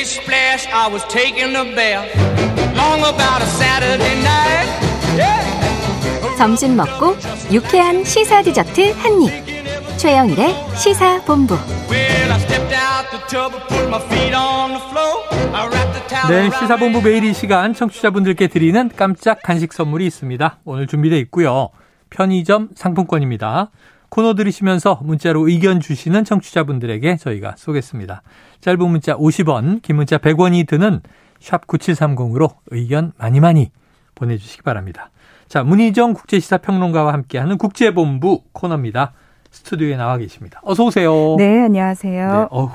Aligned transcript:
big 0.00 0.06
splash, 0.06 0.66
I 0.72 0.88
was 0.88 1.04
taking 1.08 1.54
a 1.56 1.64
bath. 1.76 2.08
Long 2.74 3.00
about 3.00 3.42
a 3.42 3.46
Saturday 3.60 4.16
night. 4.24 4.68
Yeah. 5.16 6.36
점심 6.38 6.76
먹고 6.76 7.16
유쾌한 7.52 8.04
시사 8.04 8.42
디저트 8.42 8.92
한 8.92 9.22
입. 9.22 9.30
최영일의 9.98 10.54
시사 10.76 11.22
본부. 11.24 11.58
네, 16.28 16.50
시사본부 16.50 17.02
매일 17.02 17.24
이 17.24 17.34
시간 17.34 17.74
청취자분들께 17.74 18.46
드리는 18.46 18.90
깜짝 18.96 19.42
간식 19.42 19.74
선물이 19.74 20.06
있습니다. 20.06 20.60
오늘 20.64 20.86
준비되어 20.86 21.18
있고요. 21.18 21.68
편의점 22.08 22.70
상품권입니다. 22.74 23.70
코너 24.10 24.34
들으시면서 24.34 25.00
문자로 25.04 25.48
의견 25.48 25.80
주시는 25.80 26.24
청취자분들에게 26.24 27.16
저희가 27.16 27.54
쏘겠습니다. 27.56 28.22
짧은 28.60 28.90
문자 28.90 29.16
50원, 29.16 29.82
긴 29.82 29.96
문자 29.96 30.18
100원이 30.18 30.66
드는 30.66 31.00
샵 31.38 31.66
9730으로 31.66 32.56
의견 32.66 33.12
많이 33.16 33.40
많이 33.40 33.70
보내주시기 34.16 34.62
바랍니다. 34.62 35.10
자, 35.48 35.62
문희정 35.62 36.12
국제시사평론가와 36.14 37.12
함께하는 37.12 37.56
국제본부 37.56 38.42
코너입니다. 38.52 39.12
스튜디오에 39.50 39.96
나와 39.96 40.16
계십니다. 40.18 40.60
어서 40.64 40.84
오세요. 40.84 41.36
네, 41.38 41.62
안녕하세요. 41.62 42.32
네, 42.32 42.46
어후. 42.50 42.70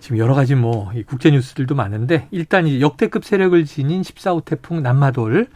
지금 0.00 0.18
여러 0.18 0.34
가지 0.34 0.54
뭐 0.54 0.90
국제 1.06 1.30
뉴스들도 1.30 1.74
많은데 1.74 2.28
일단 2.30 2.66
이 2.66 2.82
역대급 2.82 3.24
세력을 3.24 3.64
지닌 3.64 4.02
14호 4.02 4.44
태풍 4.44 4.82
남마돌 4.82 5.46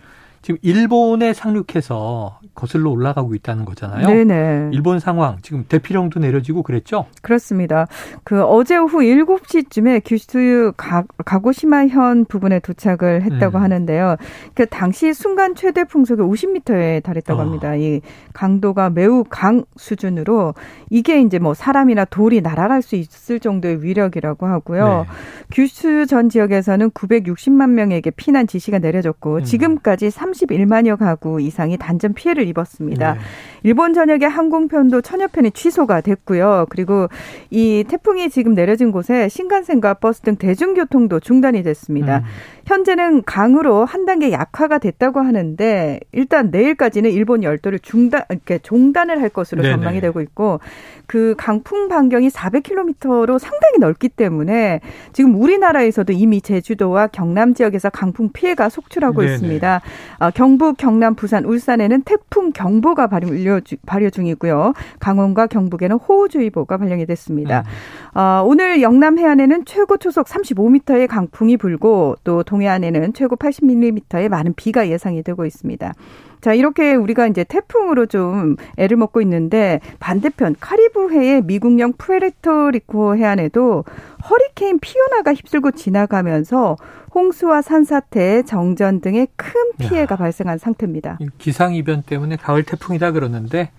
지금 0.40 0.58
일본에 0.62 1.34
상륙해서 1.34 2.40
거슬러 2.58 2.90
올라가고 2.90 3.36
있다는 3.36 3.64
거잖아요. 3.64 4.04
네네. 4.08 4.70
일본 4.72 4.98
상황 4.98 5.36
지금 5.42 5.64
대피령도 5.68 6.18
내려지고 6.18 6.64
그랬죠? 6.64 7.06
그렇습니다. 7.22 7.86
그 8.24 8.42
어제 8.42 8.76
오후 8.76 8.98
7시쯤에 8.98 10.02
규슈 10.04 10.72
가, 10.76 11.04
가고시마현 11.24 12.24
부근에 12.24 12.58
도착을 12.58 13.22
했다고 13.22 13.58
음. 13.58 13.62
하는데요. 13.62 14.16
그 14.54 14.66
당시 14.66 15.14
순간 15.14 15.54
최대 15.54 15.84
풍속이 15.84 16.20
50m에 16.20 17.00
달했다고 17.04 17.40
어. 17.40 17.44
합니다. 17.44 17.76
이 17.76 18.00
강도가 18.32 18.90
매우 18.90 19.24
강 19.28 19.64
수준으로 19.76 20.54
이게 20.90 21.20
이제 21.20 21.38
뭐 21.38 21.54
사람이나 21.54 22.06
돌이 22.06 22.40
날아갈 22.40 22.82
수 22.82 22.96
있을 22.96 23.38
정도의 23.38 23.84
위력이라고 23.84 24.46
하고요. 24.46 25.06
네. 25.06 25.14
규슈 25.52 26.06
전 26.06 26.28
지역에서는 26.28 26.90
960만 26.90 27.70
명에게 27.70 28.10
피난 28.10 28.48
지시가 28.48 28.80
내려졌고 28.80 29.36
음. 29.36 29.44
지금까지 29.44 30.08
31만여 30.08 30.98
가구 30.98 31.40
이상이 31.40 31.76
단전 31.76 32.14
피해를 32.14 32.47
입었습니다. 32.48 33.14
네. 33.14 33.20
일본 33.62 33.94
전역의 33.94 34.28
항공편도 34.28 35.02
천여 35.02 35.28
편이 35.28 35.52
취소가 35.52 36.00
됐고요. 36.00 36.66
그리고 36.70 37.08
이 37.50 37.84
태풍이 37.88 38.30
지금 38.30 38.54
내려진 38.54 38.92
곳에 38.92 39.28
신간센과 39.28 39.94
버스 39.94 40.20
등 40.20 40.36
대중교통도 40.36 41.20
중단이 41.20 41.62
됐습니다. 41.62 42.18
음. 42.18 42.24
현재는 42.68 43.22
강으로 43.24 43.86
한 43.86 44.04
단계 44.04 44.30
약화가 44.30 44.78
됐다고 44.78 45.20
하는데 45.20 46.00
일단 46.12 46.50
내일까지는 46.50 47.10
일본 47.10 47.42
열도를 47.42 47.78
중단 47.78 48.24
이렇게 48.28 48.58
종단을 48.58 49.22
할 49.22 49.30
것으로 49.30 49.62
네네. 49.62 49.74
전망이 49.74 50.00
되고 50.02 50.20
있고 50.20 50.60
그 51.06 51.34
강풍 51.38 51.88
반경이 51.88 52.28
400km로 52.28 53.38
상당히 53.38 53.78
넓기 53.78 54.10
때문에 54.10 54.80
지금 55.14 55.40
우리나라에서도 55.40 56.12
이미 56.12 56.42
제주도와 56.42 57.06
경남 57.06 57.54
지역에서 57.54 57.88
강풍 57.88 58.30
피해가 58.32 58.68
속출하고 58.68 59.22
네네. 59.22 59.32
있습니다. 59.32 59.80
아, 60.18 60.30
경북, 60.32 60.76
경남, 60.76 61.14
부산, 61.14 61.46
울산에는 61.46 62.02
태풍 62.02 62.52
경보가 62.52 63.06
발효, 63.06 64.10
중이고요. 64.10 64.74
강원과 65.00 65.46
경북에는 65.46 65.96
호우주의보가 65.96 66.76
발령이 66.76 67.06
됐습니다. 67.06 67.60
음. 67.60 67.64
아, 68.12 68.42
오늘 68.44 68.82
영남 68.82 69.18
해안에는 69.18 69.64
최고 69.64 69.96
초속 69.96 70.26
35m의 70.26 71.08
강풍이 71.08 71.56
불고 71.56 72.16
또 72.24 72.42
동 72.42 72.57
해안에는 72.62 73.12
최고 73.14 73.36
80mm의 73.36 74.28
많은 74.28 74.54
비가 74.54 74.88
예상이 74.88 75.22
되고 75.22 75.44
있습니다. 75.44 75.94
자, 76.40 76.54
이렇게 76.54 76.94
우리가 76.94 77.26
이제 77.26 77.44
태풍으로 77.44 78.06
좀 78.06 78.56
애를 78.76 78.96
먹고 78.96 79.20
있는데 79.22 79.80
반대편 79.98 80.54
카리브해의 80.60 81.42
미국령 81.42 81.94
푸에르토리코 81.98 83.16
해안에도 83.16 83.84
허리케인 84.30 84.78
피오나가 84.78 85.34
휩쓸고 85.34 85.72
지나가면서 85.72 86.76
홍수와 87.14 87.62
산사태, 87.62 88.42
정전 88.42 89.00
등의 89.00 89.28
큰 89.36 89.52
피해가 89.78 90.16
발생한 90.16 90.58
상태입니다. 90.58 91.18
이 91.20 91.28
기상 91.38 91.74
이변 91.74 92.02
때문에 92.02 92.36
가을 92.36 92.62
태풍이다 92.62 93.12
그러는데 93.12 93.70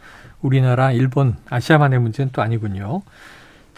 우리나라, 0.42 0.92
일본, 0.92 1.36
아시아만의 1.50 2.00
문제는 2.00 2.32
또 2.34 2.42
아니군요. 2.42 3.02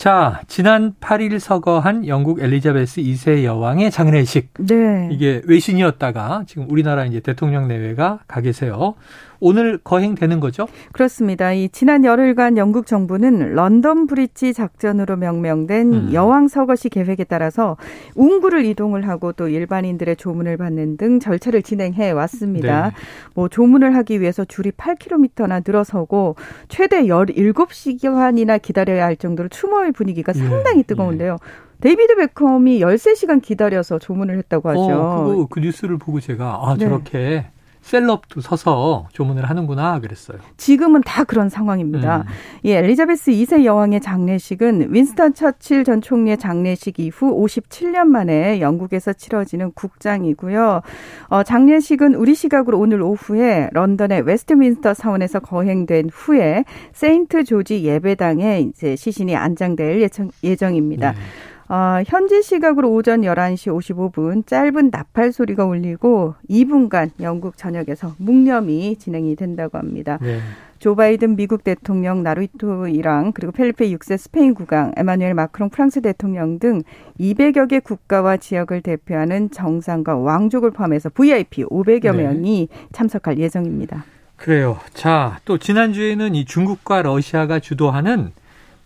자, 0.02 0.42
지난 0.48 0.96
8일 1.00 1.38
서거한 1.38 2.08
영국 2.08 2.42
엘리자베스 2.42 3.02
2세 3.02 3.44
여왕의 3.44 3.92
장례식. 3.92 4.52
네. 4.58 5.10
이게 5.12 5.44
외신이었다가 5.46 6.46
지금 6.48 6.66
우리나라 6.72 7.06
이제 7.06 7.20
대통령 7.20 7.68
내외가 7.68 8.18
가 8.28 8.42
계세요. 8.42 8.96
오늘 9.42 9.80
거행되는 9.80 10.40
거죠? 10.40 10.68
그렇습니다. 10.94 11.52
이 11.52 11.68
지난 11.70 12.06
열흘간 12.06 12.58
영국 12.58 12.86
정부는 12.86 13.56
런던 13.56 14.08
브릿지 14.08 14.54
작전으로 14.54 15.18
명명된 15.18 15.94
음. 15.94 16.14
여왕 16.14 16.48
서거시 16.48 16.90
계획에 16.90 17.24
따라서 17.24 17.76
운구를 18.16 18.64
이동을 18.66 19.08
하고 19.08 19.34
또 19.34 19.50
일반인들의 19.50 20.16
조문을 20.16 20.58
받는 20.58 20.98
등 20.98 21.20
절차를 21.20 21.64
진행해 21.64 22.12
왔습니다. 22.12 22.90
네. 22.90 22.96
뭐 23.34 23.50
조문을 23.50 23.96
하기 23.96 24.22
위해서 24.22 24.46
줄이 24.46 24.72
8km나 24.72 25.64
늘어서고 25.66 26.36
최대 26.70 27.04
17시간이나 27.04 28.62
기다려야 28.62 29.06
할 29.06 29.16
정도로 29.16 29.50
추모의 29.50 29.92
분위기가 29.92 30.32
예, 30.36 30.40
상당히 30.40 30.84
뜨거운데요. 30.84 31.38
데이비드 31.82 32.16
베컴이 32.16 32.80
13시간 32.80 33.42
기다려서 33.42 33.98
조문을 33.98 34.38
했다고 34.38 34.70
하죠. 34.70 34.82
어, 34.82 35.26
그거 35.26 35.48
그 35.50 35.60
뉴스를 35.60 35.98
보고 35.98 36.20
제가 36.20 36.60
아 36.62 36.76
네. 36.78 36.86
저렇게 36.86 37.46
셀럽도 37.92 38.40
서서 38.40 39.08
조문을 39.12 39.50
하는구나 39.50 40.00
그랬어요. 40.00 40.38
지금은 40.56 41.02
다 41.02 41.26
그런 41.26 41.50
상황입니다. 41.50 42.20
음. 42.20 42.24
이 42.64 42.72
엘리자베스 42.72 43.32
2세 43.32 43.66
여왕의 43.66 44.00
장례식은 44.00 44.94
윈스턴 44.94 45.34
처칠 45.34 45.84
전 45.84 46.00
총리의 46.00 46.38
장례식 46.38 47.00
이후 47.00 47.36
57년 47.46 48.06
만에 48.06 48.62
영국에서 48.62 49.12
치러지는 49.12 49.74
국장이고요. 49.74 50.82
어, 51.28 51.44
장례식은 51.44 52.16
우리 52.16 52.34
시각으로 52.34 52.80
오늘 52.80 53.02
오후에 53.02 53.70
런던의 53.74 54.22
웨스트민스터 54.22 54.94
사원에서 54.94 55.40
거행된 55.40 56.10
후에 56.14 56.64
세인트 56.94 57.44
조지 57.44 57.84
예배당에 57.84 58.62
이제 58.62 58.96
시신이 58.96 59.36
안장될 59.36 60.02
예정, 60.02 60.30
예정입니다. 60.44 61.12
네. 61.12 61.18
어, 61.72 62.04
현지 62.06 62.44
시각으로 62.44 62.92
오전 62.92 63.22
11시 63.22 63.72
55분 63.72 64.46
짧은 64.46 64.90
나팔 64.92 65.32
소리가 65.32 65.64
울리고 65.64 66.36
2분간 66.50 67.12
영국 67.22 67.58
전역에서 67.58 68.14
묵념이 68.18 68.98
진행이 68.98 69.38
된다고 69.38 69.78
합니다. 69.78 70.18
네. 70.22 70.40
조 70.80 70.98
바이든 70.98 71.38
미국 71.38 71.64
대통령 71.64 72.24
나루히토 72.24 72.88
일왕 72.90 73.32
그리고 73.32 73.54
펠리페 73.54 73.88
6세 73.92 74.18
스페인 74.18 74.54
국왕 74.54 74.92
에마누엘 74.98 75.34
마크롱 75.34 75.70
프랑스 75.70 76.02
대통령 76.02 76.60
등 76.60 76.82
200여 77.22 77.70
개 77.70 77.80
국가와 77.80 78.36
지역을 78.36 78.82
대표하는 78.82 79.50
정상과 79.52 80.18
왕족을 80.18 80.72
포함해서 80.72 81.10
VIP 81.12 81.64
500여 81.64 82.14
네. 82.14 82.24
명이 82.24 82.68
참석할 82.92 83.38
예정입니다. 83.38 84.04
그래요. 84.36 84.78
자, 84.94 85.40
또 85.46 85.58
지난주에는 85.58 86.36
이 86.36 86.44
중국과 86.44 87.04
러시아가 87.04 87.60
주도하는 87.60 88.32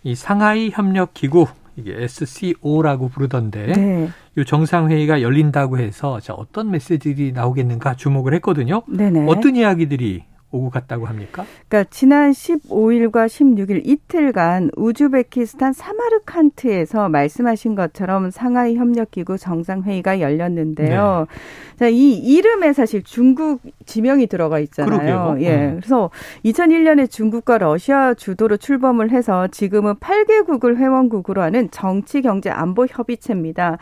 이 0.04 0.14
상하이 0.14 0.70
협력 0.70 1.16
기구 1.16 1.48
이게 1.78 1.96
SCO라고 2.04 3.10
부르던데 3.10 3.68
네. 3.68 4.10
이 4.38 4.46
정상회의가 4.46 5.22
열린다고 5.22 5.80
해서 5.80 6.20
자, 6.20 6.34
어떤 6.34 6.72
메시지들이 6.72 7.32
나오겠는가 7.32 7.96
주목을 7.96 8.34
했거든요. 8.36 8.84
네네. 8.88 9.26
어떤 9.28 9.56
이야기들이 9.56 10.24
오고 10.56 10.70
갔다고 10.70 11.06
합니까? 11.06 11.46
그러니까 11.68 11.90
지난 11.92 12.32
15일과 12.32 13.28
16일 13.28 13.82
이틀간 13.86 14.72
우즈베키스탄 14.76 15.74
사마르칸트에서 15.74 17.10
말씀하신 17.10 17.76
것처럼 17.76 18.32
상하이 18.32 18.76
협력기구 18.76 19.38
정상회의가 19.38 20.20
열렸는데요. 20.20 21.28
네. 21.30 21.76
자, 21.78 21.88
이 21.88 22.14
이름에 22.14 22.74
사실 22.74 23.04
중국 23.04 23.62
지명이 23.86 24.28
들어가 24.28 24.60
있잖아요. 24.60 25.00
그러게요. 25.00 25.46
예. 25.46 25.56
음. 25.56 25.76
그래서 25.78 26.10
2001년에 26.46 27.10
중국과 27.10 27.58
러시아 27.58 28.14
주도로 28.14 28.58
출범을 28.58 29.12
해서 29.12 29.48
지금은 29.48 29.96
8개국을 29.96 30.78
회원국으로 30.78 31.42
하는 31.42 31.70
정치 31.72 32.22
경제 32.22 32.50
안보 32.50 32.86
협의체입니다. 32.86 33.78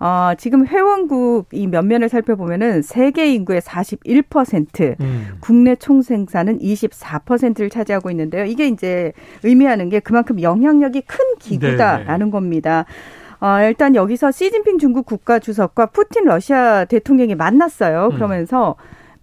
어, 0.00 0.32
지금 0.38 0.66
회원국 0.66 1.48
이 1.52 1.66
면면을 1.66 2.08
살펴보면은 2.08 2.82
세계 2.82 3.32
인구의 3.34 3.60
41%, 3.60 5.00
음. 5.00 5.26
국내 5.40 5.74
총 5.74 6.02
생산은 6.02 6.60
24%를 6.60 7.68
차지하고 7.68 8.10
있는데요. 8.10 8.44
이게 8.44 8.68
이제 8.68 9.12
의미하는 9.42 9.88
게 9.88 9.98
그만큼 9.98 10.40
영향력이 10.40 11.02
큰 11.02 11.18
기구다라는 11.40 12.30
겁니다. 12.30 12.84
어, 13.40 13.60
일단 13.62 13.94
여기서 13.94 14.30
시진핑 14.30 14.78
중국 14.78 15.06
국가 15.06 15.38
주석과 15.38 15.86
푸틴 15.86 16.24
러시아 16.24 16.84
대통령이 16.84 17.34
만났어요. 17.34 18.10
음. 18.12 18.14
그러면서 18.14 18.76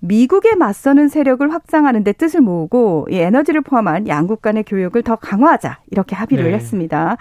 미국에 0.07 0.55
맞서는 0.55 1.07
세력을 1.07 1.51
확장하는 1.51 2.03
데 2.03 2.11
뜻을 2.11 2.41
모으고 2.41 3.07
이 3.09 3.17
에너지를 3.17 3.61
포함한 3.61 4.07
양국 4.07 4.41
간의 4.41 4.63
교역을 4.63 5.03
더 5.03 5.15
강화하자 5.15 5.79
이렇게 5.91 6.15
합의를 6.15 6.45
네. 6.45 6.53
했습니다. 6.53 7.17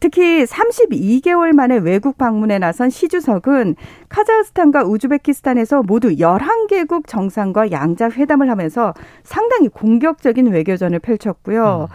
특히 0.00 0.44
32개월 0.44 1.52
만에 1.52 1.78
외국 1.78 2.18
방문에 2.18 2.58
나선 2.58 2.90
시 2.90 3.08
주석은 3.08 3.76
카자흐스탄과 4.08 4.84
우즈베키스탄에서 4.84 5.82
모두 5.82 6.10
11개국 6.16 7.06
정상과 7.06 7.70
양자 7.70 8.10
회담을 8.10 8.50
하면서 8.50 8.92
상당히 9.22 9.68
공격적인 9.68 10.48
외교전을 10.48 10.98
펼쳤고요. 10.98 11.88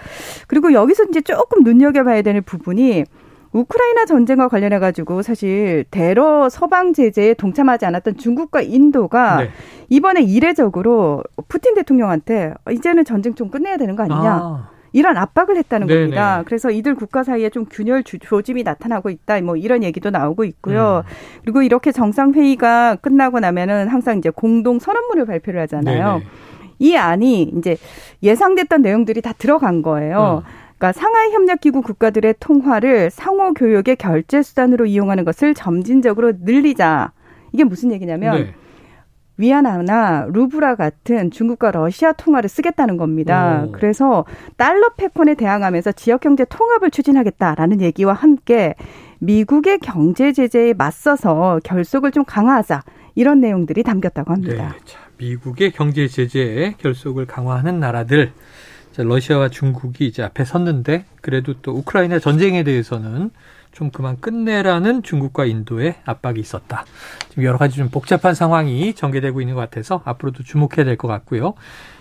그리고 0.48 0.74
여기서 0.74 1.06
이제 1.06 1.22
조금 1.22 1.64
눈여겨봐야 1.64 2.24
되는 2.24 2.42
부분이 2.44 3.06
우크라이나 3.54 4.06
전쟁과 4.06 4.48
관련해 4.48 4.80
가지고 4.80 5.22
사실 5.22 5.86
대러 5.92 6.50
서방 6.50 6.94
제재에 6.94 7.36
동참하지 7.36 7.86
않았던 7.86 8.18
중국과 8.18 8.62
인도가 8.62 9.38
네. 9.44 9.50
이번에 9.90 10.22
이례적으로 10.22 11.24
푸틴 11.48 11.76
대통령한테 11.76 12.54
이제는 12.72 13.06
전쟁 13.06 13.36
좀 13.36 13.50
끝내야 13.50 13.78
되는 13.78 13.96
거 13.96 14.04
아니냐. 14.04 14.20
아, 14.32 14.70
이런 14.92 15.18
압박을 15.18 15.56
했다는 15.58 15.88
네네. 15.88 16.00
겁니다. 16.02 16.44
그래서 16.46 16.70
이들 16.72 16.96
국가 16.96 17.24
사이에 17.24 17.50
좀 17.50 17.66
균열 17.66 18.04
주- 18.04 18.20
조짐이 18.20 18.64
나타나고 18.64 19.10
있다. 19.10 19.40
뭐 19.42 19.56
이런 19.56 19.84
얘기도 19.84 20.10
나오고 20.10 20.44
있고요. 20.46 21.04
음. 21.06 21.12
그리고 21.44 21.62
이렇게 21.64 21.92
정상 21.92 22.34
회의가 22.34 22.96
끝나고 23.02 23.40
나면은 23.40 23.88
항상 23.88 24.18
이제 24.18 24.30
공동 24.30 24.80
선언문을 24.80 25.26
발표를 25.26 25.62
하잖아요. 25.62 26.06
네네. 26.20 26.26
이 26.80 26.96
안이 26.96 27.54
이제 27.58 27.78
예상됐던 28.22 28.82
내용들이 28.82 29.22
다 29.22 29.32
들어간 29.38 29.82
거예요. 29.84 30.44
음. 30.46 30.62
그러니까 30.84 30.92
상하이 30.92 31.32
협력 31.32 31.62
기구 31.62 31.82
국가들의 31.82 32.36
통화를 32.42 33.10
상호 33.10 33.54
교역의 33.54 33.96
결제 33.96 34.42
수단으로 34.42 34.86
이용하는 34.86 35.24
것을 35.24 35.54
점진적으로 35.54 36.34
늘리자. 36.42 37.14
이게 37.54 37.64
무슨 37.64 37.94
얘기냐면 37.94 38.36
네. 38.36 38.54
위안화나 39.38 40.28
루브라 40.34 40.76
같은 40.76 41.32
중국과 41.32 41.72
러시아 41.72 42.12
통화를 42.12 42.50
쓰겠다는 42.50 42.98
겁니다. 42.98 43.64
오. 43.66 43.72
그래서 43.72 44.26
달러 44.58 44.90
패권에 44.98 45.36
대항하면서 45.36 45.94
지역 45.94 46.20
경제 46.20 46.44
통합을 46.44 46.92
추진하겠다라는 46.92 47.80
얘기와 47.80 48.12
함께 48.12 48.76
미국의 49.20 49.80
경제 49.80 50.34
제재에 50.34 50.74
맞서서 50.74 51.62
결속을 51.64 52.12
좀 52.12 52.26
강화하자 52.26 52.84
이런 53.16 53.40
내용들이 53.40 53.84
담겼다고 53.84 54.36
네. 54.36 54.58
합니다. 54.58 54.76
자, 54.84 55.00
미국의 55.18 55.72
경제 55.72 56.10
제재에 56.10 56.74
결속을 56.78 57.26
강화하는 57.26 57.80
나라들. 57.80 58.34
자, 58.94 59.01
러시아와 59.01 59.50
중국이 59.50 60.06
이제 60.06 60.22
앞에 60.22 60.45
섰는데 60.45 61.06
그래도 61.22 61.56
또 61.62 61.72
우크라이나 61.72 62.19
전쟁에 62.19 62.63
대해서는 62.63 63.31
좀 63.72 63.90
그만 63.90 64.19
끝내라는 64.19 65.01
중국과 65.01 65.45
인도의 65.45 65.95
압박이 66.06 66.40
있었다. 66.40 66.86
지금 67.30 67.44
여러 67.44 67.57
가지 67.57 67.78
좀 67.78 67.90
복잡한 67.90 68.36
상황이 68.36 68.94
전개되고 68.94 69.42
있는 69.42 69.56
것 69.56 69.62
같아서 69.62 70.04
앞으로도 70.06 70.44
주목해야 70.44 70.86
될 70.86 70.95
것 70.95 71.07
같고요. 71.07 71.56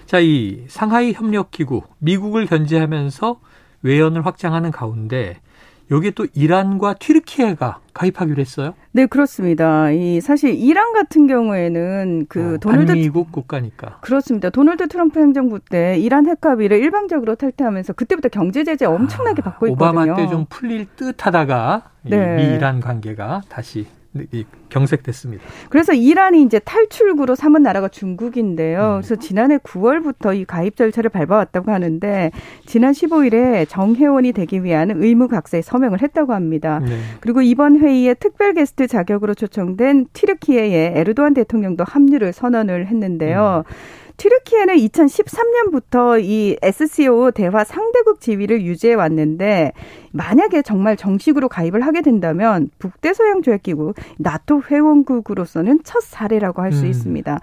자, 0.04 0.20
이 0.20 0.64
상하이 0.68 1.12
협력 1.14 1.50
기구 1.50 1.82
미국을 1.98 2.44
견제하면서 2.44 3.40
외연을 3.80 4.26
확장하는 4.26 4.70
가운데 4.70 5.40
여기에 5.92 6.12
또 6.12 6.26
이란과 6.34 6.94
튀르키예가 6.94 7.78
가입하기로 7.94 8.40
했어요. 8.40 8.74
네, 8.92 9.06
그렇습니다. 9.06 9.90
이 9.90 10.20
사실 10.20 10.54
이란 10.54 10.92
같은 10.94 11.26
경우에는 11.26 12.26
그 12.28 12.54
어, 12.54 12.58
도널드 12.58 12.86
반미국 12.86 13.30
국가니까. 13.30 13.98
그렇습니다. 14.00 14.50
도널드 14.50 14.88
트럼프 14.88 15.20
행정부 15.20 15.60
때 15.60 15.96
이란 15.98 16.26
핵 16.26 16.44
합의를 16.44 16.78
일방적으로 16.78 17.34
탈퇴하면서 17.36 17.92
그때부터 17.92 18.28
경제 18.30 18.64
제재 18.64 18.86
엄청나게 18.86 19.42
아, 19.42 19.50
받고 19.50 19.68
있거든요. 19.68 19.90
오바마 20.02 20.16
때 20.16 20.26
좀 20.28 20.46
풀릴 20.48 20.86
듯하다가 20.96 21.82
이 22.06 22.10
네. 22.10 22.36
미 22.36 22.54
이란 22.54 22.80
관계가 22.80 23.42
다시 23.48 23.80
이 23.80 23.86
경색됐습니다. 24.68 25.42
그래서 25.68 25.92
이란이 25.92 26.42
이제 26.42 26.58
탈출구로 26.58 27.34
삼은 27.34 27.62
나라가 27.62 27.88
중국인데요. 27.88 28.96
음. 28.96 29.00
그래서 29.00 29.16
지난해 29.16 29.58
9월부터 29.58 30.36
이 30.36 30.44
가입 30.44 30.76
절차를 30.76 31.10
밟아왔다고 31.10 31.70
하는데 31.70 32.30
지난 32.66 32.92
15일에 32.92 33.68
정회원이 33.68 34.32
되기 34.32 34.64
위한 34.64 34.90
의무 34.90 35.28
각서에 35.28 35.62
서명을 35.62 36.02
했다고 36.02 36.32
합니다. 36.34 36.80
네. 36.80 36.98
그리고 37.20 37.42
이번 37.42 37.78
회의에 37.78 38.14
특별 38.14 38.54
게스트 38.54 38.86
자격으로 38.86 39.34
초청된 39.34 40.06
튀르키예의 40.12 40.92
에르도안 40.96 41.34
대통령도 41.34 41.84
합류를 41.84 42.32
선언을 42.32 42.86
했는데요. 42.86 43.64
튀르키예는 44.22 44.76
2013년부터 44.76 46.22
이 46.22 46.56
SCO 46.62 47.32
대화 47.32 47.64
상대국 47.64 48.20
지위를 48.20 48.62
유지해 48.62 48.94
왔는데 48.94 49.72
만약에 50.12 50.62
정말 50.62 50.96
정식으로 50.96 51.48
가입을 51.48 51.80
하게 51.80 52.02
된다면 52.02 52.70
북대서양 52.78 53.42
조약기구 53.42 53.94
나토 54.18 54.62
회원국으로서는 54.70 55.80
첫 55.82 56.04
사례라고 56.04 56.62
할수 56.62 56.84
음. 56.84 56.90
있습니다. 56.90 57.40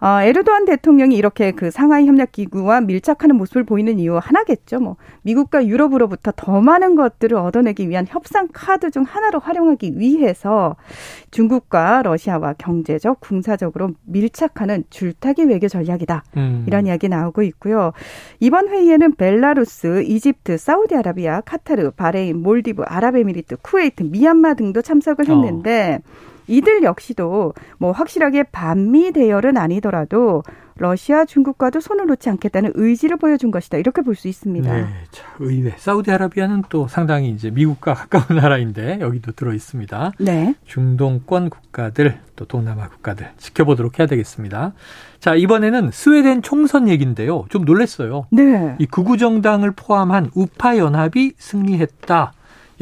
어, 0.00 0.20
에르도안 0.20 0.66
대통령이 0.66 1.16
이렇게 1.16 1.52
그 1.52 1.70
상하이 1.70 2.06
협력 2.06 2.32
기구와 2.32 2.82
밀착하는 2.82 3.36
모습을 3.36 3.64
보이는 3.64 3.98
이유 3.98 4.16
하나겠죠. 4.16 4.80
뭐 4.80 4.96
미국과 5.22 5.66
유럽으로부터 5.66 6.32
더 6.36 6.60
많은 6.60 6.96
것들을 6.96 7.36
얻어내기 7.36 7.88
위한 7.88 8.06
협상 8.08 8.48
카드 8.52 8.90
중 8.90 9.04
하나로 9.04 9.38
활용하기 9.38 9.98
위해서 9.98 10.76
중국과 11.30 12.02
러시아와 12.02 12.54
경제적, 12.54 13.20
군사적으로 13.20 13.90
밀착하는 14.04 14.84
줄타기 14.90 15.44
외교 15.44 15.68
전략이다. 15.68 16.24
음. 16.36 16.64
이런 16.66 16.86
이야기 16.86 17.08
나오고 17.08 17.42
있고요. 17.42 17.92
이번 18.40 18.68
회의에는 18.68 19.14
벨라루스, 19.14 20.02
이집트, 20.04 20.58
사우디아라비아, 20.58 21.40
카타르, 21.42 21.92
바레인, 21.92 22.42
몰디브, 22.42 22.82
아랍에미리트, 22.82 23.56
쿠웨이트, 23.62 24.04
미얀마 24.04 24.54
등도 24.54 24.82
참석을 24.82 25.28
했는데 25.28 26.00
이들 26.48 26.82
역시도 26.82 27.54
뭐 27.78 27.92
확실하게 27.92 28.44
반미 28.44 29.12
대열은 29.12 29.56
아니더라도 29.56 30.42
러시아, 30.78 31.24
중국과도 31.24 31.80
손을 31.80 32.04
놓지 32.06 32.28
않겠다는 32.28 32.72
의지를 32.74 33.16
보여준 33.16 33.50
것이다. 33.50 33.78
이렇게 33.78 34.02
볼 34.02 34.14
수 34.14 34.28
있습니다. 34.28 34.70
네, 34.74 34.84
자, 35.10 35.24
의외. 35.38 35.72
사우디아라비아는 35.78 36.64
또 36.68 36.86
상당히 36.86 37.30
이제 37.30 37.50
미국과 37.50 37.94
가까운 37.94 38.24
나라인데 38.38 38.98
여기도 39.00 39.32
들어 39.32 39.54
있습니다. 39.54 40.12
네. 40.18 40.54
중동권 40.66 41.48
국가들 41.48 42.18
또 42.36 42.44
동남아 42.44 42.88
국가들 42.90 43.30
지켜보도록 43.38 43.98
해야 43.98 44.06
되겠습니다. 44.06 44.74
자, 45.18 45.34
이번에는 45.34 45.90
스웨덴 45.92 46.42
총선 46.42 46.88
얘기인데요. 46.90 47.46
좀 47.48 47.64
놀랐어요. 47.64 48.26
네. 48.30 48.76
이 48.78 48.84
극우 48.84 49.16
정당을 49.16 49.70
포함한 49.72 50.30
우파 50.34 50.76
연합이 50.76 51.32
승리했다. 51.38 52.32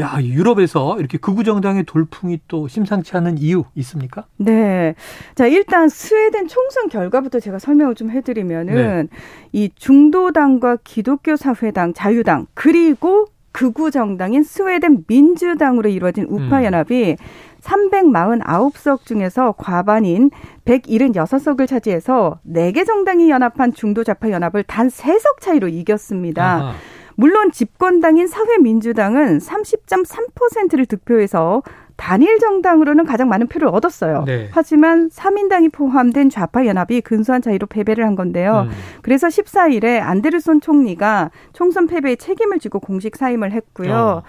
야, 0.01 0.19
유럽에서 0.21 0.99
이렇게 0.99 1.19
극우 1.19 1.45
정당의 1.45 1.85
돌풍이 1.85 2.41
또 2.49 2.67
심상치 2.67 3.17
않은 3.17 3.39
이유 3.39 3.65
있습니까? 3.77 4.25
네. 4.37 4.95
자, 5.35 5.47
일단 5.47 5.89
스웨덴 5.89 6.49
총선 6.49 6.89
결과부터 6.89 7.39
제가 7.41 7.59
설명을 7.59 7.95
좀 7.95 8.11
해드리면은 8.11 9.09
네. 9.11 9.19
이 9.53 9.71
중도당과 9.75 10.79
기독교 10.83 11.37
사회당, 11.37 11.95
자유당 11.95 12.47
그리고 12.55 13.27
극우 13.53 13.93
정당인 13.93 14.43
스웨덴 14.43 15.05
민주당으로 15.07 15.89
이루어진 15.89 16.27
우파 16.29 16.59
음. 16.59 16.65
연합이 16.65 17.17
349석 17.61 19.05
중에서 19.05 19.53
과반인 19.53 20.31
176석을 20.65 21.69
차지해서 21.69 22.41
4개 22.47 22.85
정당이 22.85 23.31
연합한 23.31 23.73
중도좌파 23.73 24.31
연합을 24.31 24.65
단 24.65 24.89
3석 24.89 25.41
차이로 25.41 25.69
이겼습니다. 25.69 26.45
아하. 26.45 26.75
물론 27.17 27.51
집권당인 27.53 28.27
사회민주당은 28.27 29.39
30.3%를 29.39 30.87
득표해서 30.87 31.63
단일 31.97 32.39
정당으로는 32.41 33.05
가장 33.05 33.29
많은 33.29 33.47
표를 33.47 33.69
얻었어요. 33.69 34.25
네. 34.27 34.49
하지만 34.53 35.09
3인당이 35.11 35.73
포함된 35.73 36.29
좌파 36.29 36.67
연합이 36.67 37.01
근소한 37.01 37.41
차이로 37.41 37.69
패배를 37.69 38.05
한 38.05 38.17
건데요. 38.17 38.67
음. 38.69 38.71
그래서 39.03 39.29
14일에 39.29 40.01
안데르손 40.01 40.61
총리가 40.61 41.31
총선 41.53 41.87
패배의 41.87 42.17
책임을 42.17 42.59
지고 42.59 42.81
공식 42.81 43.15
사임을 43.17 43.53
했고요. 43.53 43.95
어. 43.95 44.23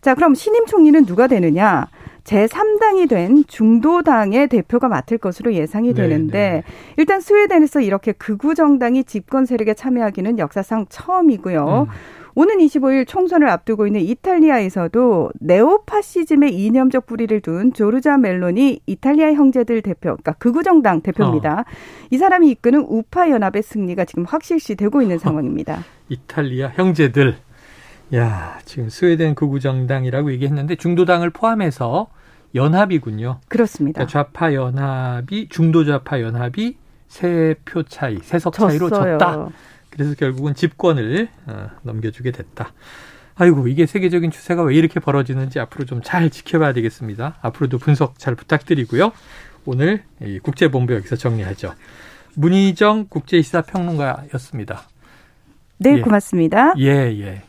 자, 0.00 0.14
그럼 0.14 0.34
신임 0.34 0.66
총리는 0.66 1.04
누가 1.06 1.28
되느냐? 1.28 1.86
제3당이 2.24 3.08
된 3.08 3.44
중도당의 3.46 4.48
대표가 4.48 4.88
맡을 4.88 5.18
것으로 5.18 5.54
예상이 5.54 5.88
네, 5.88 5.94
되는데 5.94 6.38
네. 6.38 6.62
일단 6.96 7.20
스웨덴에서 7.20 7.80
이렇게 7.80 8.12
극우 8.12 8.54
정당이 8.54 9.04
집권 9.04 9.46
세력에 9.46 9.74
참여하기는 9.74 10.38
역사상 10.38 10.86
처음이고요. 10.88 11.86
음. 11.88 12.22
오는 12.34 12.58
25일 12.58 13.06
총선을 13.06 13.48
앞두고 13.48 13.86
있는 13.86 14.00
이탈리아에서도 14.00 15.32
네오파시즘의 15.38 16.54
이념적 16.54 17.06
뿌리를 17.06 17.38
둔 17.40 17.72
조르자 17.74 18.16
멜로니 18.16 18.80
이탈리아 18.86 19.34
형제들 19.34 19.82
대표, 19.82 20.16
그러니까 20.16 20.32
극우 20.32 20.62
정당 20.62 21.02
대표입니다. 21.02 21.60
어. 21.60 21.64
이 22.10 22.16
사람이 22.16 22.50
이끄는 22.50 22.86
우파 22.88 23.28
연합의 23.28 23.62
승리가 23.62 24.06
지금 24.06 24.24
확실시 24.24 24.76
되고 24.76 25.02
있는 25.02 25.18
상황입니다. 25.18 25.84
이탈리아 26.08 26.68
형제들. 26.68 27.36
야, 28.14 28.58
지금 28.64 28.88
스웨덴 28.88 29.34
극우 29.34 29.60
정당이라고 29.60 30.32
얘기했는데 30.32 30.74
중도당을 30.76 31.30
포함해서 31.30 32.08
연합이군요. 32.54 33.40
그렇습니다. 33.48 34.04
그러니까 34.04 34.12
좌파 34.12 34.52
연합이 34.54 35.48
중도 35.48 35.84
좌파 35.84 36.20
연합이 36.20 36.76
세 37.08 37.54
표 37.64 37.82
차이, 37.82 38.18
세석 38.22 38.54
차이로. 38.54 38.88
졌다. 38.90 39.48
그래서 39.90 40.14
결국은 40.14 40.54
집권을 40.54 41.28
어, 41.46 41.70
넘겨주게 41.82 42.30
됐다. 42.30 42.72
아이고 43.34 43.66
이게 43.68 43.86
세계적인 43.86 44.30
추세가 44.30 44.62
왜 44.62 44.74
이렇게 44.74 45.00
벌어지는지 45.00 45.58
앞으로 45.60 45.84
좀 45.86 46.02
잘 46.02 46.28
지켜봐야 46.30 46.72
되겠습니다. 46.74 47.36
앞으로도 47.40 47.78
분석 47.78 48.18
잘 48.18 48.34
부탁드리고요. 48.34 49.12
오늘 49.64 50.02
이 50.22 50.38
국제본부 50.38 50.94
여기서 50.94 51.16
정리하죠. 51.16 51.74
문희정 52.34 53.06
국제시사평론가였습니다. 53.08 54.82
네, 55.78 55.96
예. 55.96 56.00
고맙습니다. 56.00 56.74
예, 56.78 56.86
예. 57.20 57.42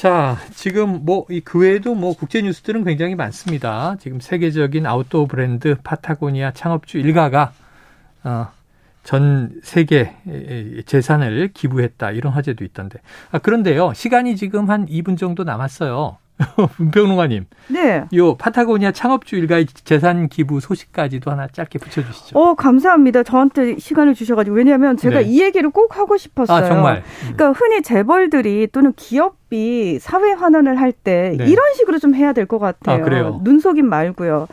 자, 0.00 0.38
지금 0.54 1.04
뭐, 1.04 1.26
이그 1.28 1.58
외에도 1.58 1.94
뭐 1.94 2.16
국제 2.16 2.40
뉴스들은 2.40 2.84
굉장히 2.84 3.14
많습니다. 3.16 3.96
지금 4.00 4.18
세계적인 4.18 4.86
아웃도어 4.86 5.26
브랜드 5.26 5.76
파타고니아 5.84 6.52
창업주 6.52 6.96
일가가, 6.96 7.52
어, 8.24 8.46
전 9.04 9.60
세계 9.62 10.16
재산을 10.86 11.50
기부했다. 11.52 12.12
이런 12.12 12.32
화제도 12.32 12.64
있던데. 12.64 12.98
아, 13.30 13.40
그런데요. 13.40 13.92
시간이 13.92 14.36
지금 14.36 14.70
한 14.70 14.86
2분 14.86 15.18
정도 15.18 15.44
남았어요. 15.44 16.16
문평론가님. 16.78 17.44
네. 17.68 18.04
요 18.14 18.36
파타고니아 18.36 18.92
창업주 18.92 19.36
일가의 19.36 19.66
재산 19.66 20.28
기부 20.28 20.60
소식까지도 20.60 21.30
하나 21.30 21.46
짧게 21.46 21.78
붙여주시죠. 21.78 22.38
어, 22.38 22.54
감사합니다. 22.54 23.22
저한테 23.22 23.78
시간을 23.78 24.14
주셔가지고. 24.14 24.56
왜냐하면 24.56 24.96
제가 24.96 25.20
네. 25.20 25.26
이 25.26 25.42
얘기를 25.42 25.68
꼭 25.68 25.98
하고 25.98 26.16
싶었어요. 26.16 26.56
아, 26.56 26.66
정말. 26.66 27.02
그러니까 27.20 27.52
흔히 27.52 27.82
재벌들이 27.82 28.68
또는 28.72 28.94
기업 28.94 29.39
이 29.52 29.98
사회 30.00 30.32
환원을 30.32 30.80
할때 30.80 31.34
네. 31.36 31.44
이런 31.46 31.74
식으로 31.74 31.98
좀 31.98 32.14
해야 32.14 32.32
될 32.32 32.46
것 32.46 32.58
같아요. 32.58 33.00
아, 33.02 33.04
그래요? 33.04 33.40
눈속임 33.44 33.86
말고요. 33.86 34.46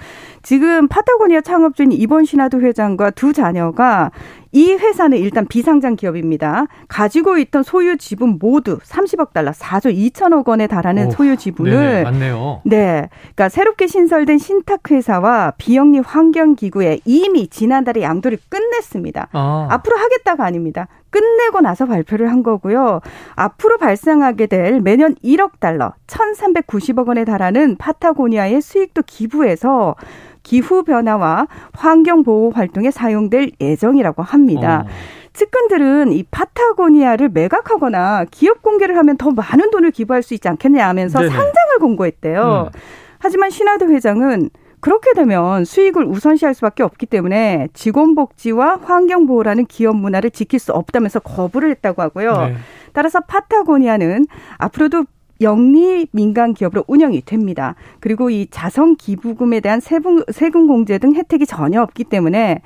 지금 0.43 0.87
파타고니아 0.87 1.41
창업주인 1.41 1.91
이번 1.91 2.25
신하드 2.25 2.57
회장과 2.57 3.11
두 3.11 3.33
자녀가 3.33 4.11
이 4.53 4.71
회사는 4.73 5.17
일단 5.17 5.45
비상장 5.45 5.95
기업입니다. 5.95 6.65
가지고 6.87 7.37
있던 7.37 7.63
소유 7.63 7.97
지분 7.97 8.37
모두 8.39 8.77
30억 8.79 9.33
달러, 9.33 9.51
4조 9.51 9.93
2천억 9.95 10.47
원에 10.47 10.67
달하는 10.67 11.07
오, 11.07 11.11
소유 11.11 11.35
지분을 11.37 11.71
네네, 11.71 12.03
맞네요. 12.03 12.61
네. 12.65 13.09
그러니까 13.21 13.49
새롭게 13.49 13.87
신설된 13.87 14.37
신탁 14.37 14.89
회사와 14.89 15.53
비영리 15.57 15.99
환경 15.99 16.55
기구에 16.55 16.99
이미 17.05 17.47
지난달에 17.47 18.01
양도를 18.01 18.37
끝냈습니다. 18.49 19.29
아, 19.31 19.67
앞으로 19.69 19.97
하겠다가 19.97 20.45
아닙니다. 20.45 20.87
끝내고 21.09 21.61
나서 21.61 21.85
발표를 21.85 22.29
한 22.31 22.43
거고요. 22.43 23.01
앞으로 23.35 23.77
발생하게 23.77 24.47
될 24.47 24.81
매년 24.81 25.15
1억 25.23 25.59
달러, 25.59 25.93
1,390억 26.07 27.07
원에 27.07 27.25
달하는 27.25 27.75
파타고니아의 27.77 28.61
수익도 28.61 29.03
기부해서 29.05 29.95
기후 30.43 30.83
변화와 30.83 31.47
환경 31.73 32.23
보호 32.23 32.51
활동에 32.51 32.89
사용될 32.89 33.51
예정이라고 33.59 34.23
합니다. 34.23 34.85
어. 34.85 34.89
측근들은 35.33 36.13
이 36.13 36.23
파타고니아를 36.23 37.29
매각하거나 37.29 38.25
기업 38.31 38.63
공개를 38.63 38.97
하면 38.97 39.17
더 39.17 39.29
많은 39.31 39.69
돈을 39.69 39.91
기부할 39.91 40.23
수 40.23 40.33
있지 40.33 40.47
않겠냐 40.47 40.87
하면서 40.87 41.19
네네. 41.19 41.29
상장을 41.29 41.79
공고했대요. 41.79 42.71
음. 42.73 42.79
하지만 43.19 43.49
신하드 43.49 43.85
회장은 43.91 44.49
그렇게 44.87 45.11
되면 45.13 45.65
수익을 45.65 46.05
우선시할 46.05 46.53
수밖에 46.53 46.81
없기 46.81 47.07
때문에 47.07 47.67
직원 47.73 48.15
복지와 48.15 48.79
환경 48.81 49.27
보호라는 49.27 49.65
기업 49.65 49.97
문화를 49.97 50.31
지킬 50.31 50.59
수 50.59 50.71
없다면서 50.71 51.19
거부를 51.19 51.69
했다고 51.71 52.01
하고요. 52.01 52.37
네. 52.47 52.55
따라서 52.93 53.19
파타고니아는 53.19 54.27
앞으로도 54.57 55.03
영리 55.41 56.07
민간 56.13 56.53
기업으로 56.53 56.85
운영이 56.87 57.23
됩니다. 57.25 57.75
그리고 57.99 58.29
이 58.29 58.47
자선 58.49 58.95
기부금에 58.95 59.59
대한 59.59 59.81
세금, 59.81 60.23
세금 60.31 60.67
공제 60.67 60.99
등 60.99 61.13
혜택이 61.15 61.45
전혀 61.45 61.81
없기 61.81 62.05
때문에 62.05 62.61